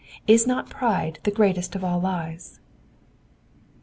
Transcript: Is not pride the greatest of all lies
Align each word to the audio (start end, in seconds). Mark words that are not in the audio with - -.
Is 0.25 0.47
not 0.47 0.67
pride 0.71 1.19
the 1.25 1.29
greatest 1.29 1.75
of 1.75 1.83
all 1.83 1.99
lies 2.01 2.59